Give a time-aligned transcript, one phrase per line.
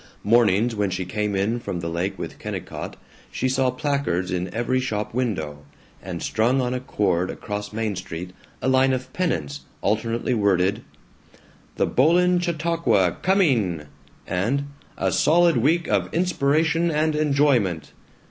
[0.23, 2.95] Mornings when she came in from the lake with Kennicott
[3.31, 5.59] she saw placards in every shop window,
[6.01, 8.33] and strung on a cord across Main Street,
[8.63, 10.81] a line of pennants alternately worded
[11.75, 13.83] "The Boland Chautauqua COMING!"
[14.25, 14.63] and
[14.97, 17.91] "A solid week of inspiration and enjoyment!"